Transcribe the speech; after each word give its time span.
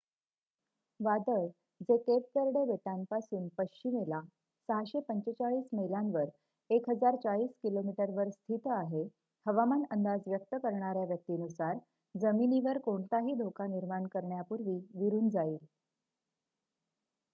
वादळ 0.99 1.45
जे 1.81 1.95
Cape 1.97 2.37
Verde 2.37 2.63
बेटांपासून 2.67 3.47
पश्चिमेला 3.57 4.21
645 4.69 5.67
मैलावर 5.73 6.29
1040 6.69 7.45
किमी 7.59 7.93
वर 8.15 8.29
स्थित 8.29 8.67
आहे 8.71 9.03
हवामान 9.45 9.83
अंदाज 9.91 10.21
व्यक्त 10.27 10.55
करणाऱ्या 10.55 11.03
व्यक्ती 11.05 11.37
नुसार 11.37 11.77
जमिनीवर 12.15 12.77
कोणताही 12.79 13.35
धोका 13.35 13.67
निर्माण 13.67 14.07
करण्यापूर्वी 14.07 14.77
विरून 14.95 15.29
जाईल 15.29 15.57